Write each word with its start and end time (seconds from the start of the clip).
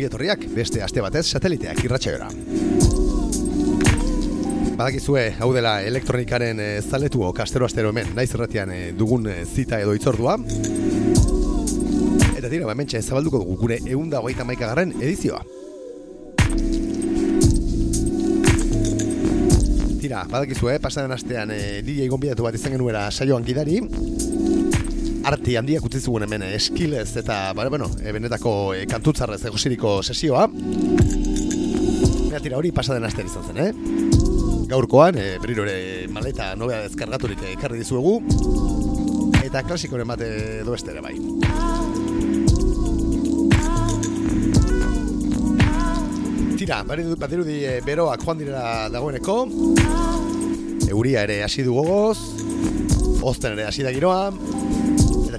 Ongi 0.00 0.46
beste 0.56 0.80
aste 0.80 1.02
batez 1.04 1.26
sateliteak 1.28 1.82
irratsaioa. 1.84 2.30
Badakizue, 4.78 5.24
hau 5.44 5.50
dela 5.52 5.74
elektronikaren 5.84 6.60
e, 6.64 6.68
zaletuo 6.80 7.34
kastero 7.36 7.66
astero 7.66 7.90
hemen, 7.92 8.14
naiz 8.16 8.30
erratian 8.32 8.72
eh, 8.72 8.94
dugun 8.96 9.28
eh, 9.28 9.42
zita 9.44 9.76
edo 9.76 9.92
itzordua. 9.92 10.38
Eta 12.32 12.48
tira, 12.48 12.64
hementxe 12.72 13.02
zabalduko 13.02 13.42
dugu 13.42 13.58
gure 13.60 13.76
eunda 13.84 14.22
hogeita 14.24 14.46
maikagarren 14.48 14.94
edizioa. 15.02 15.42
Tira, 20.00 20.24
badakizue, 20.32 20.78
pasaren 20.80 21.12
astean 21.12 21.52
e, 21.52 21.82
DJ 21.84 22.08
gonbidatu 22.08 22.48
bat 22.48 22.56
izan 22.56 22.72
genuera 22.78 23.10
saioan 23.12 23.44
gidari, 23.44 23.82
arti 25.24 25.56
handiak 25.58 25.84
utzi 25.84 26.00
zuen 26.00 26.24
hemen 26.24 26.42
eh, 26.46 26.54
eskilez 26.56 27.16
eta 27.20 27.52
bare, 27.56 27.70
bueno, 27.72 27.90
e, 28.00 28.12
benetako 28.12 28.74
e, 28.74 28.86
kantutzarrez 28.88 29.42
egosiriko 29.50 30.00
sesioa. 30.02 30.46
Mira, 30.50 32.40
tira 32.40 32.58
hori 32.58 32.70
pasaden 32.72 33.04
astean 33.04 33.28
izan 33.28 33.44
zen, 33.48 33.58
eh? 33.64 33.72
Gaurkoan, 34.70 35.18
e, 35.18 35.36
berriro 35.42 35.66
ere 35.66 36.06
maleta 36.12 36.54
nobea 36.56 36.84
deskargaturik 36.86 37.42
ekarri 37.52 37.82
dizuegu. 37.82 38.20
Eta 39.44 39.64
klasikoren 39.66 40.08
bat 40.08 40.22
edo 40.24 40.76
ere 40.78 41.00
bai. 41.04 41.16
Tira, 46.60 46.82
badirudi 46.84 47.62
beroak 47.86 48.22
joan 48.24 48.38
direla 48.38 48.88
dagoeneko. 48.92 49.36
Euria 50.90 51.24
ere 51.24 51.42
hasi 51.42 51.64
du 51.64 51.74
gogoz. 51.74 52.18
Ozten 53.22 53.56
ere 53.56 53.64
hasi 53.70 53.82
da 53.82 53.92
giroa. 53.96 54.28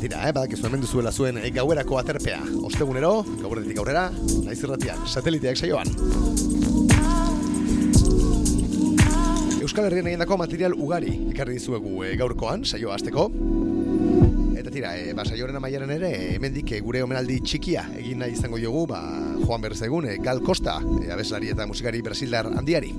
Tira, 0.02 0.24
eh, 0.26 0.32
badakizu 0.34 0.66
hemen 0.66 0.82
duzuela 0.82 1.12
zuen 1.14 1.38
e, 1.38 1.50
gauerako 1.54 2.00
aterpea. 2.00 2.40
Ostegunero, 2.66 3.12
gauretik 3.38 3.78
aurrera, 3.78 4.08
naiz 4.48 4.58
irratian, 4.64 5.04
sateliteak 5.06 5.60
saioan. 5.62 5.92
Euskal 9.62 9.86
Herrian 9.86 10.10
egindako 10.10 10.40
material 10.42 10.74
ugari 10.74 11.14
ekarri 11.36 11.60
dizuegu 11.60 12.02
e, 12.02 12.16
gaurkoan, 12.18 12.66
saioa 12.66 12.98
hasteko. 12.98 13.28
Eta 14.58 14.74
tira, 14.74 14.96
e, 14.98 15.14
ba, 15.14 15.22
saioaren 15.22 15.62
amaiaren 15.62 15.94
ere, 15.94 16.12
hemendik 16.32 16.74
gure 16.82 17.06
omenaldi 17.06 17.38
txikia 17.46 17.86
egin 18.02 18.26
nahi 18.26 18.34
izango 18.34 18.58
diogu, 18.58 18.88
ba, 18.90 19.04
Juan 19.46 19.62
Berz 19.62 19.84
egun, 19.86 20.10
e, 20.10 20.18
Gal 20.18 20.42
Costa, 20.42 20.80
e, 20.98 21.12
abeslari 21.14 21.54
eta 21.54 21.70
musikari 21.70 22.02
brasildar 22.02 22.50
handiari. 22.58 22.96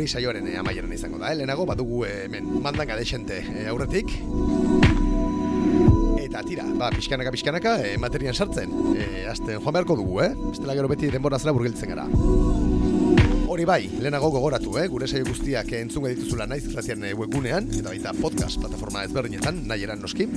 Hori 0.00 0.08
saioaren 0.08 0.46
e, 0.48 0.56
amaieran 0.56 0.92
izango 0.96 1.18
da, 1.20 1.28
eh? 1.28 1.36
lehenago 1.36 1.66
badugu 1.68 2.06
e, 2.08 2.12
hemen 2.24 2.46
mandanga 2.64 2.96
desente 2.96 3.42
e, 3.44 3.66
aurretik. 3.68 4.14
Eta 6.20 6.40
tira, 6.46 6.64
ba, 6.78 6.88
pixkanaka, 6.94 7.32
pixkanaka, 7.34 7.74
e, 7.84 7.98
materian 8.00 8.32
sartzen, 8.32 8.72
e, 8.96 9.26
azten 9.28 9.58
joan 9.60 9.76
beharko 9.76 9.98
dugu, 10.00 10.22
eh? 10.24 10.30
Estela 10.54 10.76
gero 10.78 10.88
beti 10.88 11.10
denbora 11.12 11.40
zela 11.42 11.52
burgiltzen 11.52 11.92
gara. 11.92 12.06
Hori 13.50 13.66
bai, 13.68 13.82
lehenago 13.98 14.30
gogoratu, 14.32 14.78
eh? 14.80 14.86
gure 14.88 15.10
saio 15.10 15.26
guztiak 15.28 15.74
entzunga 15.82 16.14
dituzula 16.14 16.48
naiz 16.48 16.62
irratian 16.70 17.04
webgunean, 17.18 17.68
eta 17.74 17.92
baita 17.92 18.16
podcast 18.22 18.62
plataforma 18.62 19.04
ezberdinetan, 19.04 19.66
nahi 19.68 19.84
eran 19.84 20.00
noski. 20.00 20.30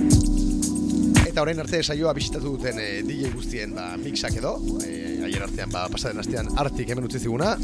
Eta 1.34 1.42
orain 1.42 1.58
arte 1.58 1.80
saioa 1.82 2.12
bisitatu 2.14 2.52
duten 2.52 2.76
e, 2.78 3.00
DJ 3.02 3.32
guztien 3.34 3.72
ba, 3.74 3.96
mixak 3.98 4.36
edo, 4.38 4.52
e, 4.86 5.18
aier 5.26 5.42
artean 5.42 5.66
ba, 5.72 5.80
pasaden 5.90 6.22
astean 6.22 6.46
artik 6.62 6.92
hemen 6.94 7.08
utzi 7.08 7.18
ziguna, 7.18 7.56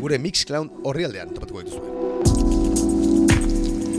gure 0.00 0.16
Mixcloud 0.24 0.80
horri 0.88 1.04
aldean 1.04 1.28
topatuko 1.36 1.60
dituzue. 1.66 1.84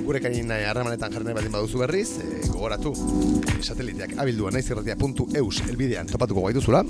Gure 0.10 0.24
kain 0.26 0.50
harremanetan 0.56 1.14
jarri 1.14 1.30
nahi 1.30 1.38
baldin 1.38 1.54
baduzu 1.54 1.86
berriz, 1.86 2.18
e, 2.18 2.50
gogoratu 2.50 2.98
e, 2.98 3.62
sateliteak 3.62 4.18
abildua 4.26 4.50
naizirratia.eus 4.58 5.62
elbidean 5.70 6.10
topatuko 6.10 6.50
gaituzula. 6.50 6.82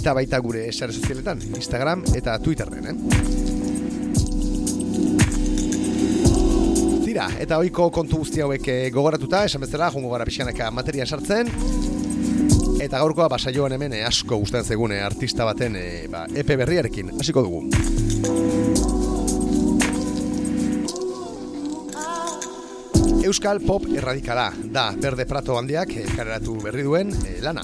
Eta 0.00 0.18
baita 0.18 0.42
gure 0.42 0.66
sare 0.72 0.90
sozialetan, 0.98 1.46
Instagram 1.54 2.02
eta 2.18 2.40
Twitterren, 2.42 2.90
eh? 2.90 3.53
Tira, 7.14 7.28
eta 7.38 7.60
ohiko 7.62 7.84
kontu 7.94 8.18
guzti 8.24 8.42
hauek 8.42 8.64
eh, 8.72 8.88
gogoratuta, 8.90 9.44
esan 9.46 9.62
bezala, 9.62 9.86
jongo 9.94 10.08
gara 10.10 10.24
pixkanaka 10.26 10.72
materian 10.74 11.06
sartzen, 11.06 11.46
Eta 12.82 12.98
gaurkoa 12.98 13.28
basaioan 13.30 13.72
hemen 13.76 13.94
eh, 13.94 14.02
asko 14.04 14.36
gustatzen 14.42 14.74
zegune 14.74 14.98
artista 15.00 15.46
baten 15.46 15.76
eh, 15.78 16.08
ba, 16.10 16.24
EP 16.34 16.50
berriarekin 16.58 17.14
hasiko 17.14 17.44
dugu. 17.46 17.62
Euskal 23.24 23.62
Pop 23.62 23.86
erradikala 23.94 24.50
da 24.74 24.90
Berde 24.98 25.24
Prato 25.30 25.54
handiak 25.56 25.94
eh, 25.96 26.08
kareratu 26.10 26.58
berri 26.66 26.82
duen 26.82 27.14
eh, 27.22 27.38
lana. 27.46 27.62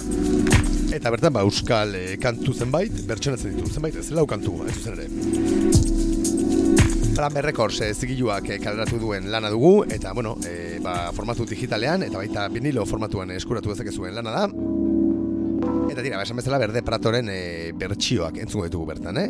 Eta 0.94 1.10
bertan 1.10 1.34
ba 1.34 1.42
Euskal 1.42 1.98
eh, 1.98 2.14
kantu 2.22 2.54
zenbait, 2.54 3.02
bertsonatzen 3.10 3.58
ditu 3.58 3.74
zenbait, 3.74 3.98
ez 3.98 4.12
lau 4.14 4.30
kantu, 4.30 4.60
ez 4.70 4.78
zuzen 4.78 4.94
ere. 4.94 5.99
Flambe 7.20 7.42
Records 7.42 7.82
eh, 7.82 7.92
zigiluak 7.92 8.46
eh, 8.48 8.56
kaleratu 8.56 8.96
duen 8.96 9.26
lana 9.28 9.50
dugu, 9.52 9.82
eta 9.92 10.14
bueno, 10.16 10.38
eh, 10.48 10.78
ba, 10.80 11.10
formatu 11.12 11.44
digitalean, 11.44 12.00
eta 12.06 12.16
baita 12.16 12.46
vinilo 12.48 12.86
formatuan 12.88 13.34
eskuratu 13.34 13.74
dezakezuen 13.74 14.14
lana 14.16 14.32
da. 14.32 14.46
Eta 15.92 16.00
tira, 16.00 16.22
esan 16.24 16.40
bezala 16.40 16.56
berde 16.62 16.80
pratoren 16.80 17.28
e, 17.28 17.36
bertsioak 17.76 18.40
entzungo 18.40 18.64
ditugu 18.70 18.86
bertan, 18.88 19.20
eh? 19.20 19.26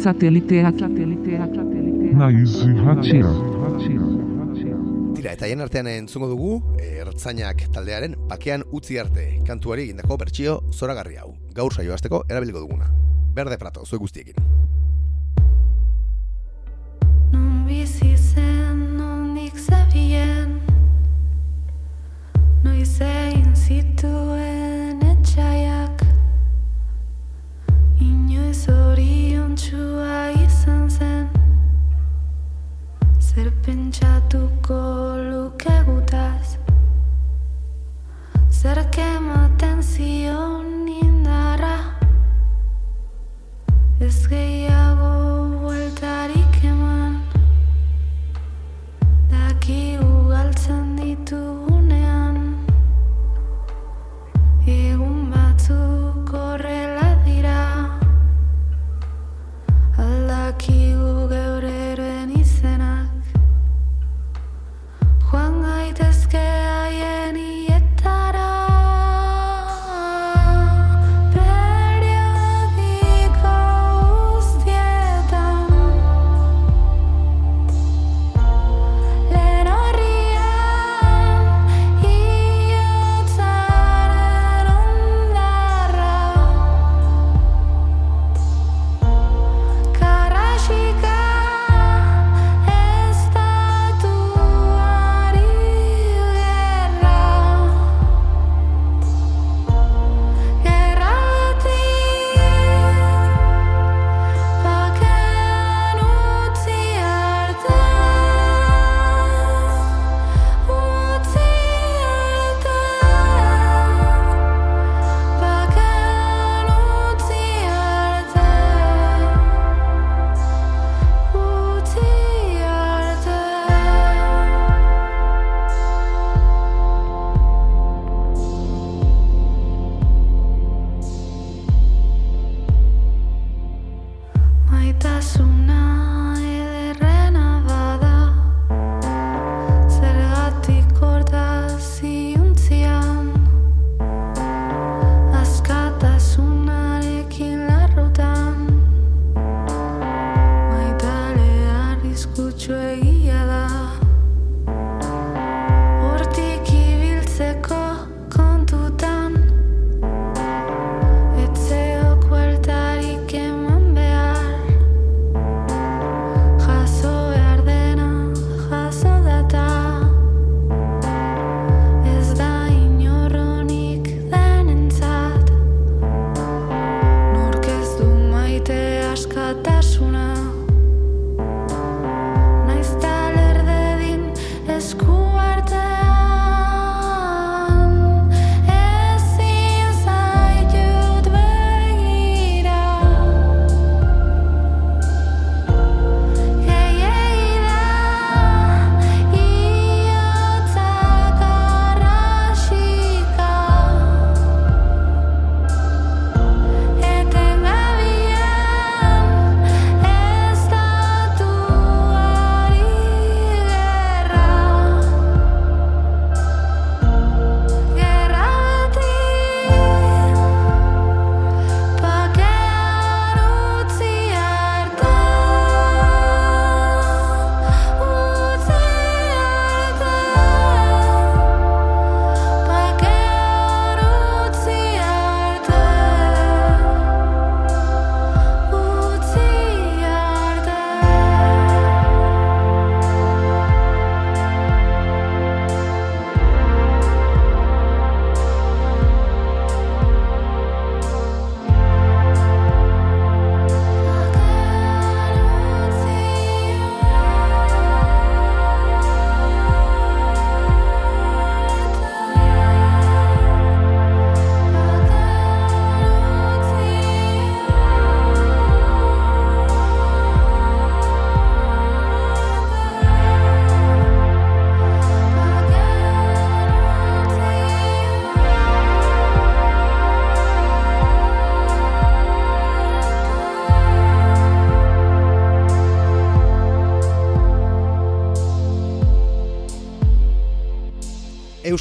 Satelitea. 0.00 0.72
Satelitea. 0.72 1.50
Satelitea. 1.52 2.16
Naiz 2.22 2.56
irratia. 2.64 3.36
Tira, 5.18 5.36
eta 5.36 5.52
hien 5.52 5.60
artean 5.68 5.92
entzungo 5.92 6.32
dugu, 6.32 6.54
e, 6.80 6.94
ertzainak 7.04 7.66
taldearen 7.76 8.16
bakean 8.32 8.64
utzi 8.72 8.96
arte 9.04 9.34
kantuari 9.44 9.90
egindako 9.90 10.16
bertsio 10.24 10.62
zoragarri 10.72 11.20
hau. 11.20 11.34
Gaur 11.52 11.76
saio 11.76 11.92
hasteko 11.92 12.24
erabiliko 12.30 12.64
duguna. 12.64 12.88
Berde 13.36 13.60
prato, 13.60 13.84
zuek 13.84 14.00
guztiekin. 14.08 14.54
Bizi 17.66 18.16
zen, 18.16 18.96
nondik 18.98 19.56
zabien 19.56 20.60
Noiz 22.62 23.00
egin 23.00 23.54
zituen 23.56 25.00
etxaiak 25.00 26.02
Inoiz 28.04 28.66
orion 28.68 29.56
txua 29.56 30.18
izan 30.42 30.90
zen 30.92 31.30
Zer 33.16 33.48
pentsatuko 33.64 34.82
luke 35.30 35.78
gutaz 35.88 36.58
Zer 38.50 38.82
kematen 38.92 39.80
zion 39.80 40.84
indarra 41.00 41.78
Ez 44.04 44.20
gehiago 44.28 44.63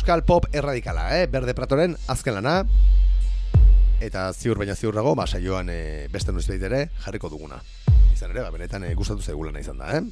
euskal 0.04 0.26
pop 0.28 0.44
erradikala, 0.52 1.06
eh? 1.16 1.28
Berde 1.32 1.54
Pratoren 1.56 1.94
azken 2.12 2.36
lana. 2.36 2.66
Eta 4.04 4.26
ziur 4.36 4.60
baina 4.60 4.76
ziurrago, 4.76 5.14
ba, 5.16 5.24
saioan 5.24 5.70
e, 5.72 6.10
beste 6.12 6.34
nuzbait 6.36 6.60
ere 6.68 6.90
jarriko 7.06 7.30
duguna. 7.32 7.62
Izan 8.12 8.34
ere, 8.34 8.42
ba, 8.44 8.52
benetan 8.52 8.84
e, 8.84 8.90
gustatu 9.00 9.24
zaigulana 9.24 9.62
izan 9.64 9.80
da, 9.80 9.96
eh? 9.96 10.04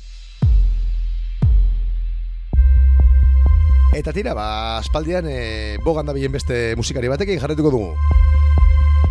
Eta 4.00 4.16
tira, 4.16 4.32
ba, 4.32 4.78
aspaldian 4.78 5.28
e, 5.28 5.76
bogan 5.84 6.08
da 6.08 6.16
beste 6.16 6.74
musikari 6.80 7.12
batekin 7.12 7.44
jarretuko 7.44 7.76
dugu. 7.76 7.92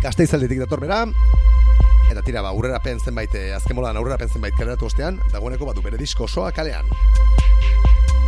Gazteizalditik 0.01 0.65
dator 0.65 0.81
bera, 0.81 1.05
eta 2.09 2.25
tira, 2.25 2.41
ba, 2.41 2.57
urrera 2.57 2.81
pen 2.81 2.97
zenbait, 2.97 3.29
azken 3.53 3.77
molan 3.77 4.01
aurrera 4.01 4.17
pen 4.17 4.33
zenbait 4.33 4.57
kaleratu 4.57 4.89
ostean, 4.89 5.21
dagoeneko 5.29 5.69
badu 5.69 5.85
bere 5.85 6.01
disko 6.01 6.25
osoa 6.25 6.49
kalean. 6.51 6.89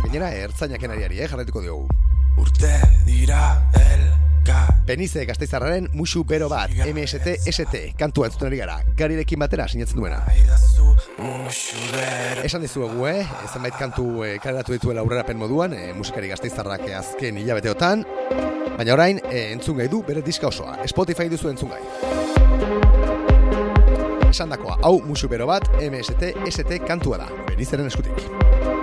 Gainera, 0.04 0.30
ertzainak 0.30 0.86
enariari, 0.86 1.18
eh, 1.18 1.26
jarretuko 1.26 1.66
dugu. 1.66 2.03
Urte 2.36 2.72
dira 3.06 3.70
elga. 3.78 4.60
Benize 4.86 5.24
gazteizarraren 5.24 5.88
musu 5.96 6.24
bero 6.28 6.48
bat, 6.52 6.70
MST, 6.70 7.38
ST, 7.50 7.80
kantua 7.98 8.28
entzuten 8.28 8.50
ari 8.50 8.58
gara, 8.60 8.78
garirekin 8.98 9.40
batera 9.40 9.68
sinatzen 9.70 10.00
duena. 10.00 10.20
Esan 12.44 12.64
dizuegu, 12.64 13.06
eh, 13.08 13.24
zenbait 13.52 13.76
kantu 13.78 14.24
eh, 14.26 14.34
kaleratu 14.42 14.74
dituela 14.76 15.00
aurrerapen 15.04 15.38
moduan, 15.38 15.72
eh, 15.72 15.94
musikari 15.96 16.28
gazteizarrak 16.32 16.84
azken 17.00 17.38
hilabeteotan, 17.40 18.04
baina 18.76 18.92
orain, 18.98 19.22
eh, 19.30 19.52
entzun 19.54 19.78
gai 19.78 19.88
du 19.88 20.02
bere 20.04 20.22
diska 20.26 20.50
osoa, 20.50 20.78
Spotify 20.90 21.30
duzu 21.32 21.48
entzun 21.54 21.70
gai. 21.70 21.82
Esan 24.28 24.50
dakoa, 24.50 24.80
hau 24.82 24.98
musu 25.06 25.28
bero 25.30 25.46
bat, 25.46 25.68
MST, 25.78 26.34
ST 26.50 26.80
kantua 26.86 27.22
da, 27.22 27.30
benizeren 27.46 27.86
eskutik. 27.86 28.73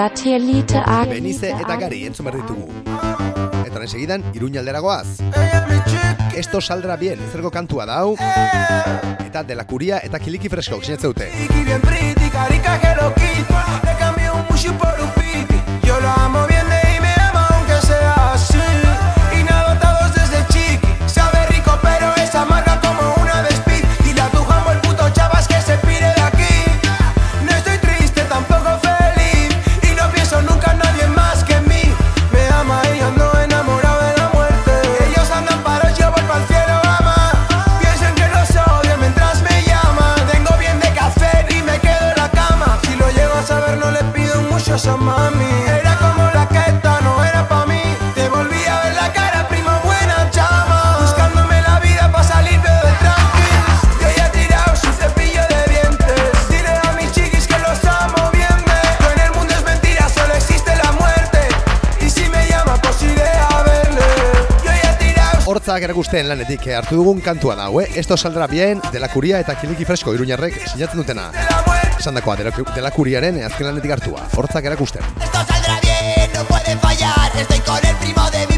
Satellite 0.00 0.78
A. 0.78 1.04
Benize 1.04 1.50
eta 1.52 1.74
gari 1.76 1.98
entzun 2.08 2.24
behar 2.24 2.38
ditugu. 2.40 2.70
Eta 3.66 3.74
horren 3.74 3.90
segidan, 3.90 4.24
iruñaldera 4.32 4.80
goaz. 4.80 5.18
Esto 6.32 6.62
saldrá 6.62 6.96
bien, 6.96 7.20
zergo 7.30 7.50
kantua 7.52 7.84
da 7.84 7.98
hau. 8.00 8.14
Eta 9.26 9.44
de 9.44 9.54
la 9.60 9.66
curia 9.68 10.00
eta 10.00 10.18
kiliki 10.18 10.48
fresko, 10.48 10.80
sinetze 10.80 11.12
dute. 11.12 11.28
Hortzak 65.80 65.94
erakusten 65.94 66.26
lanetik 66.28 66.66
eh, 66.68 66.74
hartu 66.76 66.98
dugun 66.98 67.22
kantua 67.24 67.54
da, 67.56 67.70
eh? 67.80 67.86
Esto 67.96 68.18
saldrá 68.18 68.46
bien, 68.46 68.82
de 68.92 69.00
la 69.00 69.08
curia 69.08 69.38
eta 69.40 69.54
kiliki 69.56 69.86
fresko 69.88 70.12
iruñarrek 70.12 70.58
sinatzen 70.74 71.00
dutena. 71.00 71.30
Esan 71.96 72.20
dakoa, 72.20 72.36
de 72.36 72.82
la 72.84 72.90
curiaren 72.90 73.40
eh, 73.40 73.46
azken 73.48 73.70
lanetik 73.70 73.96
hartua. 73.96 74.28
Hortzak 74.36 74.68
erakusten. 74.68 75.00
Esto 75.24 75.40
saldrá 75.48 75.80
bien, 75.80 76.30
no 76.34 76.44
puede 76.44 76.76
fallar. 76.76 77.32
Estoy 77.34 77.60
con 77.60 77.80
el 77.82 77.96
primo 77.96 78.30
de 78.30 78.49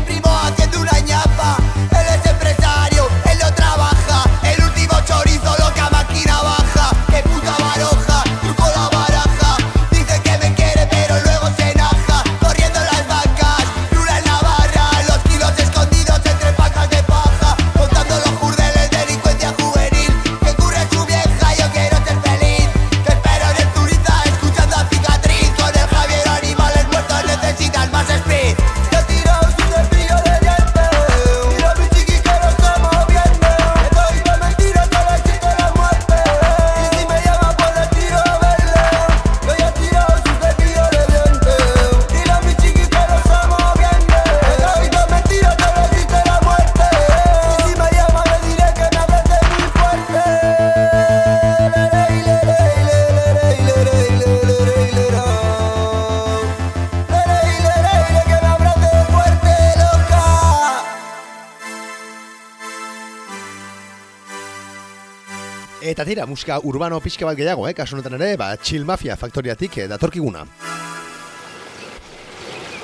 tira, 66.23 66.27
musika 66.27 66.61
urbano 66.63 67.01
pixka 67.01 67.27
bat 67.27 67.37
gehiago, 67.37 67.67
eh? 67.69 67.75
kasu 67.75 67.97
honetan 67.97 68.15
ere, 68.21 68.37
ba, 68.37 68.57
Chill 68.57 68.85
Mafia 68.85 69.17
faktoriatik 69.17 69.79
eh, 69.79 69.89
datorkiguna. 69.89 70.45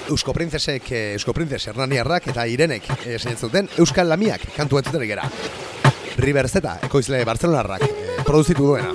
Eusko 0.09 0.33
Printzesek, 0.33 0.91
eh, 0.93 1.13
Eusko 1.15 1.35
Printzes 1.35 1.69
Hernaniarrak 1.69 2.29
eta 2.29 2.47
Irenek 2.47 2.89
eh, 3.07 3.19
zuten 3.37 3.69
Euskal 3.79 4.09
Lamiak 4.09 4.49
kantu 4.57 4.79
entzuten 4.79 5.07
gara. 5.09 5.29
River 6.19 6.49
Zeta, 6.49 6.79
ekoizle 6.83 7.25
Barcelonarrak, 7.25 7.83
eh, 7.83 8.17
produzitu 8.25 8.73
duena. 8.73 8.95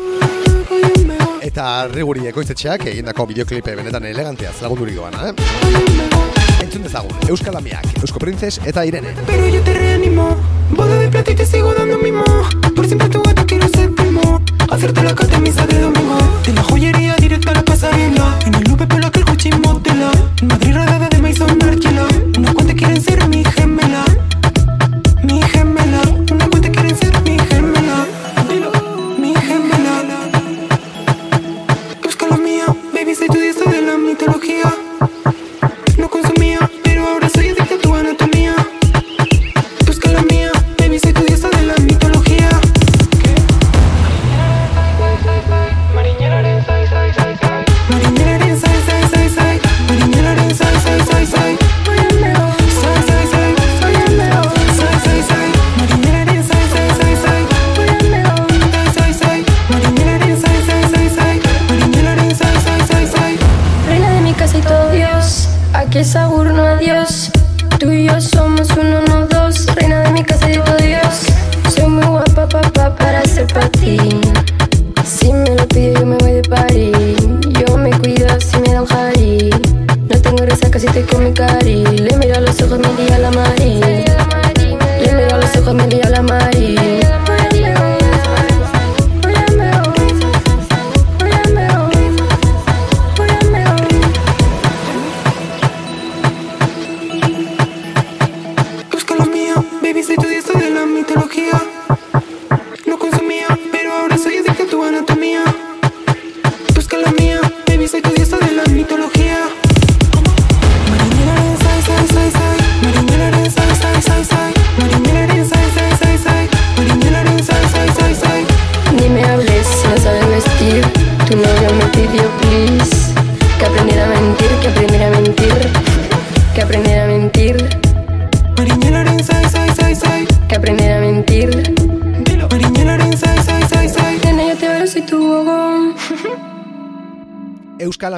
Eta 1.43 1.87
riguri 1.91 2.27
ekoiztetxeak 2.31 2.87
egindako 2.91 3.27
bideoklipe 3.27 3.75
benetan 3.75 4.05
elegantea 4.09 4.51
lagundurik 4.61 4.95
doana, 4.95 5.29
eh? 5.29 6.63
Entzun 6.63 6.83
dezagun, 6.83 7.15
Euskal 7.29 7.53
Lamiak, 7.53 7.95
Eusko 8.01 8.19
Printzes 8.19 8.59
eta 8.65 8.85
Irene. 8.85 9.15
Pero 9.27 9.47
yo 9.47 9.61
te 9.63 9.73
reanimo 9.73 10.33
plata 11.13 11.31
y 11.31 11.35
te 11.35 11.45
sigo 11.45 11.73
dando 11.75 11.99
mimo 11.99 12.23
Por 12.75 12.87
siempre 12.87 13.07
tu 13.07 13.21
gata 13.21 13.45
quiero 13.45 13.67
ser 13.69 13.93
primo. 13.93 14.41
Hacerte 14.71 15.03
la 15.03 15.13
camisa 15.13 15.65
de 15.67 15.79
domingo. 15.79 16.17
De 16.43 16.53
la 16.53 16.63
joyería 16.63 17.15
directa 17.17 17.51
a 17.51 17.53
la 17.53 17.63
pasarela 17.63 18.39
En 18.47 18.55
el 18.55 18.63
Lupe 18.63 18.87
por 18.87 19.11
que 19.11 19.19
el 19.19 19.25
Gucci 19.25 19.51
modela 19.51 20.11
En 20.41 20.47
Madrid 20.47 20.75
rodada 20.75 21.07
de 21.09 21.19
Maison 21.19 21.57
Margiela 21.59 22.07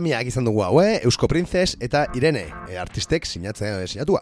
Lamiak 0.06 0.28
izan 0.30 0.46
dugu 0.46 0.62
hau, 0.62 0.76
eh? 0.84 1.00
Eusko 1.02 1.26
Printzes 1.26 1.80
eta 1.82 2.04
Irene, 2.14 2.44
e, 2.70 2.76
artistek 2.78 3.26
sinatzen 3.26 3.80
e, 3.82 3.88
sinatua. 3.90 4.20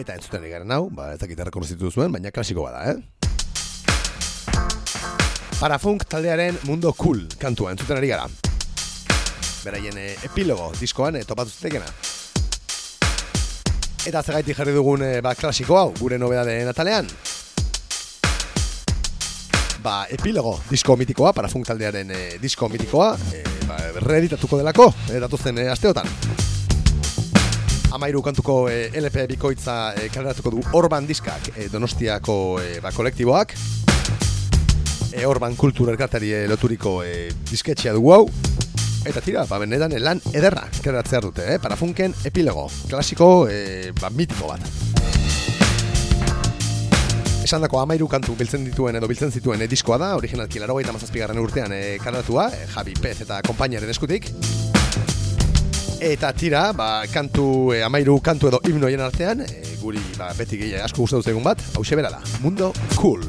Eta 0.00 0.14
entzuten 0.14 0.40
ari 0.40 0.54
garen 0.54 0.72
hau, 0.72 0.86
ba, 0.88 1.10
ez 1.12 1.20
dakit 1.20 1.42
errekonozitu 1.44 1.90
zuen, 1.92 2.08
baina 2.16 2.32
klasiko 2.32 2.64
bada, 2.64 2.94
eh? 2.94 2.96
Parafunk 5.60 6.08
taldearen 6.08 6.56
mundo 6.64 6.94
cool 6.96 7.20
kantua 7.36 7.76
entzuten 7.76 8.00
ari 8.00 8.08
gara. 8.14 8.24
Beraien 9.60 10.00
epilogo 10.00 10.72
diskoan 10.80 11.20
e, 11.20 11.24
topatu 11.28 11.52
zitekena. 11.52 11.92
Eta 14.08 14.24
zegaitik 14.24 14.56
jarri 14.56 14.72
dugun 14.72 15.04
e, 15.04 15.18
ba, 15.20 15.36
klasiko 15.36 15.76
hau, 15.84 15.90
gure 16.00 16.16
nobedadeen 16.16 16.72
atalean. 16.72 17.12
Ba, 19.86 20.00
epilogo 20.10 20.56
disko 20.66 20.96
mitikoa, 20.98 21.30
Parafunk 21.30 21.68
taldearen 21.68 22.08
e, 22.10 22.20
disko 22.42 22.66
mitikoa, 22.66 23.12
e, 23.30 23.42
ba, 23.68 23.76
reeditatuko 24.02 24.58
delako, 24.58 24.88
e, 25.06 25.20
datuzen 25.22 25.60
e, 25.62 25.68
asteotan. 25.70 26.08
Amairu 27.94 28.18
kantuko 28.24 28.56
e, 28.66 28.88
LP 28.98 29.28
bikoitza 29.36 29.76
e, 29.94 30.08
kaleratuko 30.10 30.50
du 30.56 30.64
Orban 30.74 31.06
diskak 31.06 31.52
e, 31.54 31.68
Donostiako 31.70 32.36
e, 32.64 32.80
ba, 32.82 32.90
kolektiboak. 32.96 33.54
E, 35.12 35.22
Orban 35.22 35.54
kultur 35.54 35.94
elkartari 35.94 36.34
e, 36.34 36.42
loturiko 36.50 36.96
e, 37.06 37.30
disketxea 37.46 37.94
dugu 37.94 38.10
hau. 38.16 38.24
Eta 39.06 39.22
tira, 39.22 39.46
ba, 39.46 39.62
benetan 39.62 39.94
lan 40.02 40.24
ederra 40.34 40.66
kaleratzea 40.80 41.22
dute, 41.28 41.46
eh? 41.54 41.62
Parafunken 41.62 42.24
epilogo, 42.26 42.66
klasiko 42.90 43.30
e, 43.46 43.92
ba, 44.02 44.10
mitiko 44.10 44.50
bat. 44.50 45.25
Esan 47.46 47.62
dako 47.62 47.78
amairu 47.78 48.08
kantu 48.10 48.34
biltzen 48.34 48.64
dituen 48.66 48.96
edo 48.98 49.06
biltzen 49.06 49.30
zituen 49.30 49.60
e, 49.62 49.68
diskoa 49.70 50.00
da, 50.02 50.08
originalki 50.18 50.58
laro 50.58 50.74
gaita 50.80 50.90
mazazpigarren 50.96 51.38
urtean 51.38 51.70
e, 51.76 51.78
kaleratua, 52.02 52.48
e, 52.50 52.66
Javi 52.72 52.96
Pez 52.98 53.20
eta 53.22 53.38
kompainaren 53.46 53.92
eskutik. 53.92 54.26
Eta 56.02 56.32
tira, 56.34 56.66
ba, 56.74 56.90
kantu, 57.12 57.46
e, 57.76 57.84
amairu 57.86 58.18
kantu 58.18 58.50
edo 58.50 58.64
himnoien 58.66 59.06
artean, 59.06 59.46
e, 59.46 59.76
guri 59.78 60.02
ba, 60.18 60.32
beti 60.34 60.58
gehi 60.64 60.74
asko 60.82 61.04
gustatu 61.04 61.30
zaigun 61.30 61.46
bat, 61.46 61.62
hau 61.78 61.86
bera 61.86 62.16
da, 62.18 62.24
Mundo 62.42 62.72
Cool. 62.96 63.22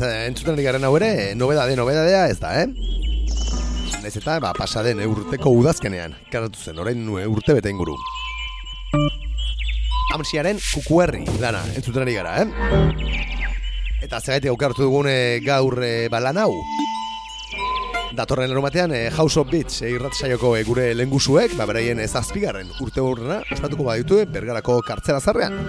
Eta 0.00 0.24
entzuten 0.24 0.54
ari 0.56 0.64
garen 0.64 0.84
hau 0.88 0.94
ere, 0.96 1.34
nobedade, 1.36 1.74
nobedadea 1.76 2.22
ez 2.32 2.38
da, 2.40 2.54
eh? 2.62 2.68
Naiz 4.00 4.14
eta, 4.16 4.38
ba, 4.40 4.54
pasaden 4.56 5.02
urteko 5.04 5.52
udazkenean, 5.58 6.14
karatu 6.32 6.56
zen, 6.56 6.80
orain 6.80 7.02
urte 7.28 7.52
bete 7.58 7.68
inguru. 7.68 7.98
Amsiaren 10.16 10.56
kukuerri 10.56 11.26
lana, 11.42 11.60
entzuten 11.76 12.06
ari 12.06 12.16
gara, 12.16 12.38
eh? 12.40 12.48
Eta 14.00 14.22
zegaitik 14.22 14.48
aukartu 14.54 14.86
dugun 14.86 15.10
eh, 15.12 15.42
gaur 15.44 15.76
e, 15.84 16.08
balan 16.08 16.40
hau. 16.40 16.54
Datorren 18.16 18.48
lero 18.48 18.64
batean, 18.64 18.96
e, 18.96 19.10
House 19.12 19.36
of 19.36 19.52
Beats 19.52 19.82
e, 19.84 19.92
irratsaioko 19.98 20.56
e, 20.56 20.64
gure 20.64 20.94
lengusuek, 20.96 21.58
ba, 21.60 21.68
beraien 21.68 22.00
ez 22.00 22.14
azpigarren 22.16 22.72
urte 22.80 23.04
hurrena, 23.04 23.42
ospatuko 23.52 23.92
baditu 23.92 24.24
bergarako 24.32 24.80
kartzela 24.88 25.20
zarrean. 25.20 25.60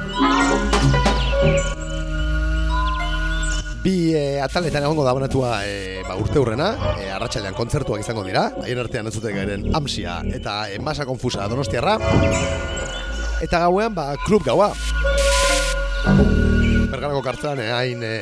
Bi 3.82 4.14
e, 4.14 4.38
ataletan 4.38 4.84
egongo 4.86 5.02
da 5.02 5.14
bonatua 5.18 5.66
e, 5.66 6.04
ba, 6.06 6.14
urte 6.22 6.38
hurrena, 6.38 6.68
e, 7.02 7.08
arratsaldean 7.16 7.56
kontzertuak 7.58 8.04
izango 8.04 8.22
dira, 8.28 8.44
haien 8.62 8.78
artean 8.78 9.10
ez 9.10 9.14
zute 9.18 9.34
gairen 9.34 9.66
Amsia 9.78 10.20
eta 10.38 10.70
e, 10.70 10.78
Masa 10.78 11.08
Konfusa 11.10 11.48
Donostiarra, 11.50 11.96
eta 13.42 13.64
gauean 13.66 13.96
ba, 13.98 14.12
klub 14.22 14.46
gaua. 14.46 14.70
Bergarako 16.92 17.24
kartzelan 17.26 17.64
hain 17.74 18.06
e, 18.06 18.14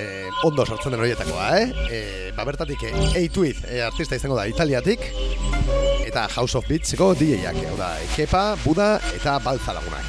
ondo 0.47 0.63
sartzen 0.63 0.95
den 0.95 1.03
horietakoa, 1.03 1.51
eh? 1.59 1.67
E, 1.91 2.01
ba, 2.37 2.47
bertatik 2.47 2.87
e, 2.87 2.95
A-Tweet 3.19 3.67
e, 3.67 3.83
artista 3.83 4.15
izango 4.15 4.39
da 4.39 4.47
Italiatik, 4.47 5.03
eta 6.07 6.29
House 6.37 6.55
of 6.55 6.71
Beatseko 6.71 7.11
DJ-ak, 7.19 7.59
hau 7.67 7.77
da, 7.83 7.91
Kepa, 8.15 8.55
Buda 8.63 8.93
eta 9.11 9.41
Balza 9.43 9.75
lagunak. 9.75 10.07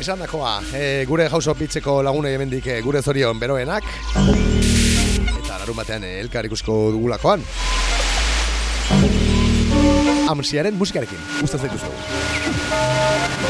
Esan 0.00 0.16
dakoa, 0.18 0.62
e, 0.72 1.04
gure 1.04 1.26
House 1.28 1.50
of 1.50 1.58
Beatseko 1.60 1.98
lagunei 2.02 2.32
hemendik 2.32 2.64
e, 2.72 2.78
gure 2.80 3.02
zorion 3.04 3.36
beroenak. 3.36 3.84
Eta 4.16 5.58
larun 5.60 5.76
batean 5.76 6.06
e, 6.08 6.14
elkar 6.22 6.48
ikusko 6.48 6.78
dugulakoan. 6.96 7.44
Amsiaren 10.32 10.80
musikarekin, 10.80 11.20
guztaz 11.42 11.60
daituzko 11.66 13.49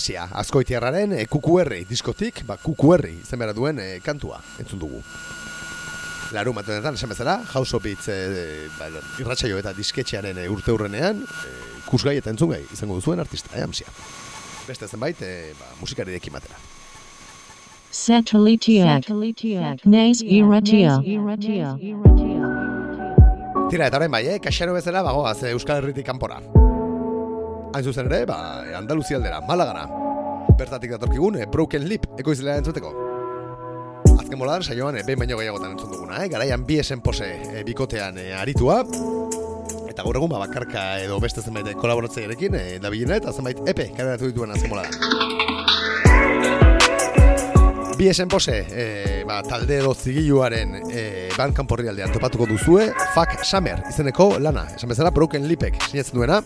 Amsia, 0.00 0.22
azkoitiarraren 0.32 1.12
e, 1.12 1.26
kukuerri 1.28 1.82
diskotik, 1.84 2.38
ba 2.48 2.54
kukuerri 2.56 3.18
izen 3.20 3.36
behar 3.42 3.52
duen 3.52 3.76
e, 3.82 3.88
kantua, 4.00 4.38
entzun 4.62 4.80
dugu. 4.80 5.02
Larun 6.32 6.56
batenetan, 6.56 6.96
esan 6.96 7.10
bezala, 7.12 7.34
House 7.52 7.76
of 7.76 7.84
Beats 7.84 8.08
e, 8.08 8.16
ba, 8.78 8.88
irratsaio 9.20 9.58
eta 9.60 9.74
disketxearen 9.76 10.40
e, 10.40 10.46
urte 10.48 10.72
hurrenean, 10.72 11.20
e, 11.20 11.52
kusgai 11.90 12.16
eta 12.16 12.32
entzungai 12.32 12.62
izango 12.72 12.96
duzuen 12.96 13.20
artista, 13.20 13.52
e, 13.52 13.60
Amsia. 13.66 13.92
Beste 14.64 14.88
zenbait, 14.88 15.20
e, 15.20 15.52
ba, 15.60 15.68
musikari 15.82 16.16
dekin 16.16 16.32
batera. 16.32 16.56
Satelitiak. 17.92 19.04
Naiz 19.84 20.24
irratia. 20.24 20.96
Tira, 23.68 23.92
eta 23.92 24.00
orain 24.00 24.16
bai, 24.16 24.24
eh? 24.32 24.40
kaxero 24.40 24.80
bezala 24.80 25.04
bagoaz 25.04 25.42
Euskal 25.52 25.84
Herritik 25.84 26.08
kanpora. 26.08 26.40
Hain 27.72 27.84
zuzen 27.84 28.08
ere, 28.10 28.24
ba, 28.26 28.36
Andaluzia 28.74 29.18
aldera, 29.20 29.40
Malagana. 29.46 29.84
Bertatik 30.58 30.90
datorkigun, 30.96 31.36
e, 31.38 31.46
Broken 31.46 31.86
Lip, 31.86 32.08
ekoizlea 32.18 32.56
entzuteko. 32.58 32.90
Azken 34.16 34.38
molan, 34.40 34.64
saioan, 34.66 34.98
e, 34.98 35.04
behin 35.06 35.20
baino 35.22 35.38
gehiagotan 35.38 35.76
entzun 35.76 35.92
duguna, 35.94 36.24
eh? 36.24 36.28
garaian 36.32 36.64
bi 36.66 36.80
esen 36.82 37.00
pose 37.04 37.28
e, 37.30 37.62
bikotean 37.66 38.18
e, 38.18 38.32
aritua. 38.34 38.80
Eta 39.86 40.02
gaur 40.02 40.18
egun, 40.18 40.32
ba, 40.32 40.40
bakarka 40.42 40.98
edo 41.04 41.20
beste 41.22 41.44
zenbait 41.46 41.70
kolaboratzeiarekin, 41.78 42.58
e, 42.58 42.78
dabilena 42.82 43.20
eta 43.22 43.32
zenbait 43.32 43.62
epe 43.70 43.92
kareratu 43.94 44.32
dituen 44.32 44.50
azken 44.56 44.74
molan. 44.74 44.90
Bi 48.00 48.08
esen 48.10 48.32
pose, 48.32 48.56
e, 48.66 49.22
ba, 49.28 49.44
talde 49.46 49.78
edo 49.78 49.94
zigiluaren 49.94 50.80
e, 50.88 51.04
bandkamporri 51.36 51.92
aldean 51.92 52.10
topatuko 52.16 52.50
duzue, 52.50 52.90
Fuck 53.14 53.44
Summer 53.44 53.84
izeneko 53.92 54.32
lana. 54.42 54.66
Esan 54.74 54.90
bezala, 54.90 55.14
Broken 55.14 55.46
Lipek 55.46 55.78
sinatzen 55.86 56.18
duena. 56.18 56.42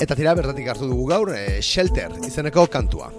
Eta 0.00 0.16
tira 0.16 0.32
bertatik 0.32 0.64
hartu 0.72 0.86
dugu 0.88 1.04
gaur, 1.10 1.28
e, 1.36 1.60
Shelter 1.60 2.14
izeneko 2.24 2.64
kantua. 2.72 3.10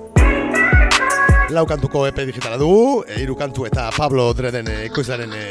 Lau 1.53 1.65
kantuko 1.69 2.07
EP 2.07 2.23
digitala 2.25 2.57
dugu, 2.57 3.03
e, 3.05 3.21
kantu 3.37 3.67
eta 3.67 3.91
Pablo 3.93 4.33
Dreden 4.33 4.67
e, 4.67 4.85
ekoizlaren 4.87 5.29
e, 5.29 5.43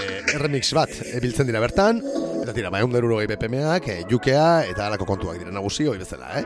remix 0.42 0.72
bat 0.74 0.90
biltzen 1.22 1.46
dira 1.46 1.60
bertan. 1.62 2.02
Eta 2.42 2.52
tira, 2.56 2.70
bai, 2.70 2.82
underuro 2.82 3.20
gehi 3.20 3.30
BPM-ak, 3.30 3.88
e, 3.88 4.04
jukea 4.10 4.66
eta 4.72 4.88
alako 4.88 5.06
kontuak 5.06 5.38
dira 5.38 5.54
nagusi 5.54 5.86
hori 5.86 6.02
bezala, 6.02 6.34
eh? 6.40 6.44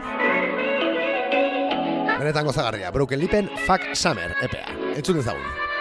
Benetan 2.19 2.45
gozagarria, 2.45 2.91
Broken 2.93 3.21
Lipen 3.21 3.49
Fuck 3.65 3.97
Summer 3.97 4.37
EPA. 4.43 4.69
Entzun 4.99 5.17
dezagun. 5.17 5.74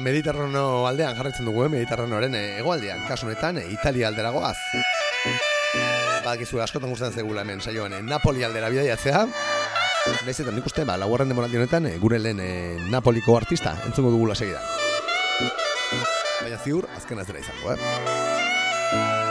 Mediterrano 0.00 0.86
aldean 0.88 1.16
jarraitzen 1.16 1.44
dugu, 1.44 1.66
eh? 1.66 1.70
Mediterranoaren 1.76 2.34
eh, 2.34 2.44
hegoaldean, 2.60 3.04
kasu 3.08 3.26
honetan, 3.26 3.58
eh, 3.60 3.66
Italia 3.72 4.08
aldera 4.08 4.30
goaz. 4.32 4.56
Badakizu 6.24 6.60
askotan 6.64 6.90
gustatzen 6.92 7.20
zegula 7.22 7.44
hemen 7.44 7.60
saioan, 7.60 7.94
Napoli 8.06 8.44
aldera 8.44 8.70
bidaiatzea. 8.72 9.26
Naiz 10.24 10.38
eta 10.40 10.52
nik 10.56 10.66
uste, 10.66 10.86
ba, 10.88 10.96
laugarren 11.00 11.28
demoraldi 11.28 11.60
honetan, 11.60 11.88
gure 12.00 12.18
lehen 12.18 12.40
eh, 12.40 12.78
Napoliko 12.90 13.36
artista 13.36 13.76
entzungo 13.86 14.12
dugula 14.14 14.34
segida. 14.34 14.62
Baina 16.40 16.56
ziur, 16.64 16.88
azken 16.96 17.20
ez 17.20 17.28
dela 17.28 17.44
izango, 17.44 17.74
eh? 17.76 19.29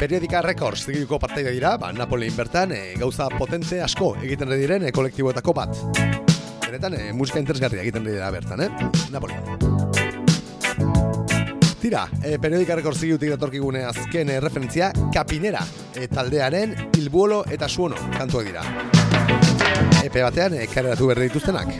Periodika 0.00 0.40
Records 0.40 0.86
zigiluko 0.86 1.18
partaide 1.20 1.50
dira, 1.52 1.74
ba, 1.76 1.90
Napolin 1.92 2.32
bertan 2.32 2.70
e, 2.72 2.94
gauza 2.96 3.26
potente 3.34 3.82
asko 3.84 4.14
egiten 4.24 4.48
diren 4.56 4.86
e, 4.88 4.92
kolektiboetako 4.96 5.52
bat. 5.52 5.76
Benetan, 6.64 6.96
e, 6.96 7.10
musika 7.12 7.36
interesgarria 7.42 7.82
egiten 7.84 8.06
dira 8.08 8.30
bertan, 8.32 8.62
eh? 8.64 8.70
Napoli. 9.12 9.36
Tira, 11.82 12.06
e, 12.24 12.38
Periodika 12.40 12.78
Records 12.80 12.96
zigilutik 13.02 13.34
datorkigune 13.34 13.84
azken 13.90 14.32
e, 14.32 14.40
referentzia, 14.40 14.88
Kapinera, 15.12 15.60
e, 15.92 16.08
taldearen 16.08 16.72
Ilbuolo 16.96 17.42
eta 17.52 17.68
Suono 17.68 18.00
kantuak 18.16 18.48
dira. 18.48 18.64
Epe 20.00 20.24
batean, 20.24 20.56
e, 20.56 20.64
kareratu 20.72 21.12
berri 21.12 21.28
dituztenak. 21.28 21.76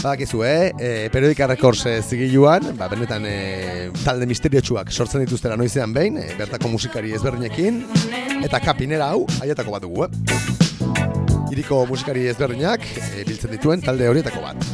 Badakizu, 0.00 0.44
eh? 0.44 0.72
E, 0.80 1.10
periodika 1.12 1.46
Records 1.46 1.84
e, 1.84 2.00
zigiluan, 2.00 2.70
ba, 2.78 2.86
benetan 2.88 3.26
e, 3.28 3.90
talde 4.00 4.24
misteriotsuak 4.24 4.88
sortzen 4.88 5.20
dituztera 5.26 5.58
noizean 5.60 5.92
behin, 5.92 6.16
e, 6.16 6.30
bertako 6.38 6.70
musikari 6.72 7.12
ezberdinekin, 7.18 7.82
eta 8.40 8.62
kapinera 8.64 9.10
hau, 9.12 9.26
haietako 9.42 9.74
bat 9.76 9.84
dugu, 9.84 10.06
eh? 10.06 10.10
Iriko 11.52 11.82
musikari 11.90 12.24
ezberdinak 12.32 12.86
e, 12.96 13.26
biltzen 13.28 13.52
dituen 13.52 13.84
talde 13.84 14.08
horietako 14.08 14.40
bat. 14.46 14.64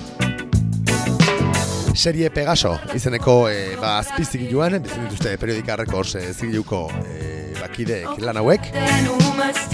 Serie 1.96 2.30
Pegaso 2.30 2.76
izeneko 2.94 3.48
e, 3.50 3.74
ba, 3.80 3.96
azpi 3.98 4.22
zigiluan, 4.28 4.78
dituzte 4.86 5.34
periodika 5.42 5.74
Records 5.82 6.14
e, 6.20 6.28
zigiluko 6.36 6.86
e, 7.02 7.35
bakideek 7.60 8.20
lan 8.24 8.36
hauek, 8.42 8.70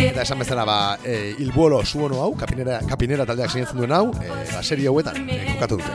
Eta 0.03 0.23
esan 0.25 0.39
bezala 0.43 0.65
ba, 0.69 0.99
e, 1.05 1.35
Ilbuolo 1.41 1.85
suono 1.87 2.21
hau, 2.23 2.33
kapinera, 2.39 2.81
kapinera 2.89 3.27
taldeak 3.29 3.51
sinatzen 3.53 3.79
duen 3.79 3.93
hau, 3.95 4.11
e, 4.19 4.29
ba, 4.51 4.63
serie 4.63 4.89
hauetan 4.91 5.17
e, 5.29 5.39
kokatu 5.55 5.79
dute. 5.81 5.93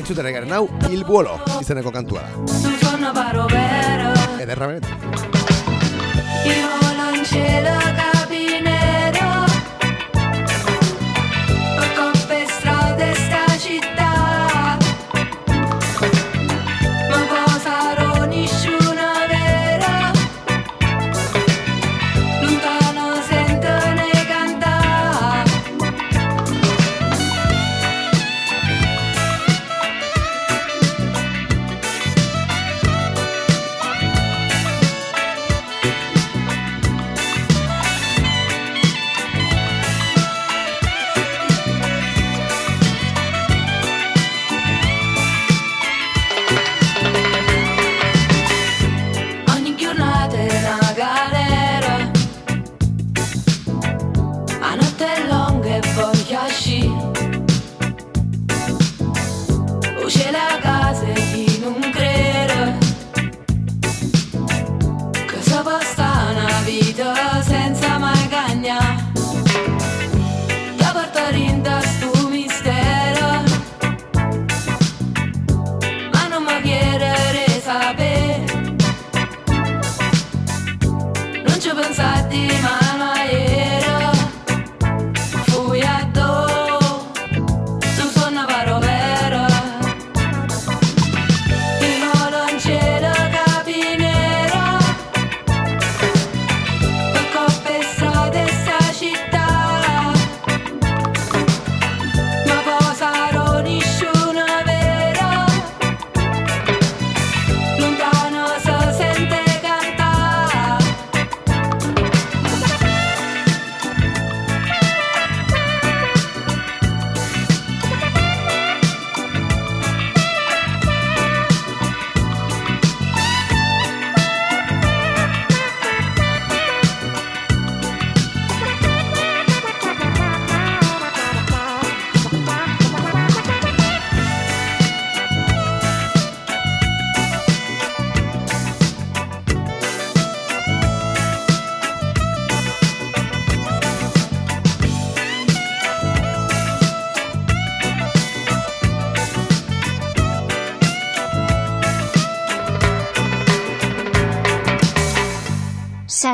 Entzuten 0.00 0.24
ari 0.24 0.34
garen 0.38 0.52
hau, 0.56 0.64
Ilbuolo 0.90 1.34
izeneko 1.60 1.92
kantua 1.94 2.22
da. 2.26 2.30
Ederra 4.40 4.66
benetan. 4.70 4.96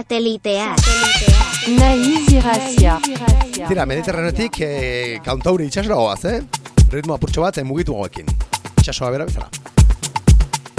Satelitea. 0.06 0.74
Naiz 1.74 2.30
irratia. 2.30 3.00
Tira, 3.66 3.86
Mediterranetik 3.90 4.60
e, 4.62 4.68
kantauri 5.24 5.66
itxasora 5.66 5.96
goaz, 5.98 6.20
eh? 6.30 6.36
Ritmo 6.92 7.16
apurtxo 7.16 7.42
bat, 7.42 7.58
eh, 7.58 7.64
mugitu 7.66 7.96
goekin. 7.98 8.30
Itxasoa 8.78 9.10
bera 9.10 9.26
bezala. 9.26 9.50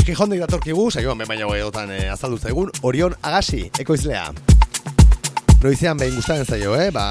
Gijondik 0.07 0.39
datorkigu, 0.45 0.85
saioan 0.91 1.19
behin 1.19 1.33
baina 1.33 1.49
goedotan 1.49 1.91
e, 1.91 2.05
azaldu 2.07 2.39
zaigun, 2.39 2.71
Orion 2.87 3.17
Agasi, 3.19 3.65
ekoizlea. 3.83 4.29
Noizean 5.65 5.99
behin 5.99 6.15
gustaren 6.15 6.47
zaio, 6.47 6.77
eh? 6.79 6.87
Ba, 6.95 7.03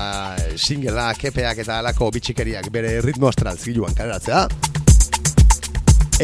singela, 0.56 1.10
kepeak 1.20 1.60
eta 1.66 1.82
alako 1.82 2.08
bitxikeriak 2.16 2.72
bere 2.72 2.96
ritmo 3.04 3.28
astral 3.28 3.60
zigiluan 3.60 3.92
kaleratzea. 3.92 4.46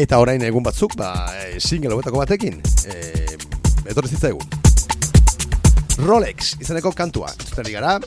Eta 0.01 0.17
orain 0.25 0.41
egun 0.41 0.65
batzuk, 0.65 0.97
ba, 0.97 1.13
e, 1.37 1.61
single 1.61 1.93
hauetako 1.93 2.25
batekin, 2.25 2.63
e, 2.89 2.99
etorri 3.85 4.09
zitzaigun. 4.09 4.62
Rolex 6.01 6.55
izeneko 6.61 6.91
kantua, 6.97 7.29
entzuten 7.35 7.65
ari 7.65 7.73
gara. 7.75 7.97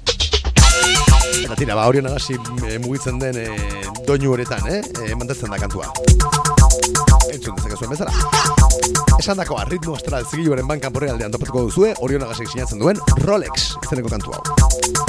Eta 1.36 1.56
tira, 1.58 1.76
ba, 1.78 1.86
Orion 1.86 2.08
Agasi 2.10 2.36
e, 2.66 2.78
mugitzen 2.82 3.20
den 3.22 3.38
e, 3.38 3.46
doinu 4.08 4.32
horretan, 4.34 4.66
eh? 4.70 4.80
E, 5.04 5.14
mandatzen 5.14 5.52
da 5.52 5.60
kantua. 5.60 5.92
Entzun 7.32 7.56
dezakezuen 7.58 7.94
bezala. 7.94 8.14
Esan 9.20 9.38
dakoa, 9.38 9.64
ritmo 9.70 9.96
astral 9.96 10.26
zigiluaren 10.26 10.66
bankan 10.68 10.94
porre 10.94 11.12
aldean 11.14 11.34
topatuko 11.34 11.66
duzue, 11.70 11.94
Orion 12.02 12.26
Agasik 12.26 12.50
sinatzen 12.52 12.82
duen 12.82 13.00
Rolex 13.24 13.76
izeneko 13.86 14.12
kantu 14.16 14.36
hau. 14.36 15.05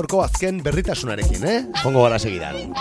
Gaurko 0.00 0.22
azken 0.24 0.62
berritasunarekin, 0.64 1.42
eh? 1.44 1.56
Jongo 1.82 2.06
gara 2.06 2.16
segidan. 2.16 2.72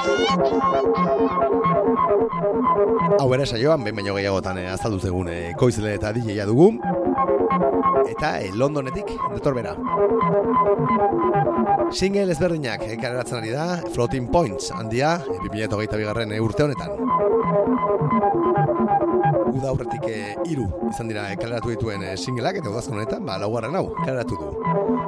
Hau 3.20 3.28
ere 3.36 3.44
saioan, 3.44 3.84
behin 3.84 3.98
baino 3.98 4.16
gehiagotan 4.16 4.62
eh, 4.62 4.70
azaldu 4.72 5.02
zegun 5.04 5.28
eh, 5.34 5.52
koizle 5.60 5.98
eta 5.98 6.14
DJ-a 6.16 6.46
dugu. 6.48 6.70
Eta 8.08 8.38
eh, 8.40 8.54
Londonetik, 8.56 9.12
detor 9.34 9.58
bera. 9.58 9.76
Single 11.92 12.32
ezberdinak 12.32 12.88
eh, 12.88 12.96
kaleratzen 13.02 13.42
ari 13.42 13.52
da, 13.52 13.68
Floating 13.92 14.32
Points 14.32 14.72
handia, 14.72 15.18
eh, 15.20 15.42
2008 15.44 16.00
bigarren 16.00 16.32
eh, 16.32 16.40
urte 16.40 16.70
honetan. 16.70 16.96
Uda 19.50 19.74
aurretik 19.74 20.08
eh, 20.08 20.38
iru 20.48 20.70
izan 20.88 21.12
dira 21.12 21.28
eh, 21.34 21.36
kaleratu 21.42 21.74
dituen 21.74 22.06
eh, 22.06 22.16
singleak 22.16 22.62
eta 22.62 22.72
udazken 22.72 22.96
honetan, 22.96 23.28
ba, 23.28 23.36
laugarren 23.42 23.76
hau 23.76 23.90
kaleratu 24.06 24.40
du. 24.40 24.54